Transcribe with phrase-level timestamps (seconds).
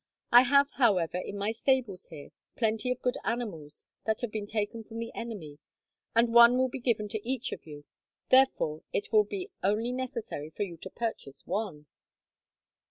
[0.31, 4.83] I have, however, in my stables here, plenty of good animals that have been taken
[4.83, 5.59] from the enemy,
[6.15, 7.85] and one will be given to each of you.
[8.29, 11.85] Therefore, it will be only necessary for you to purchase one.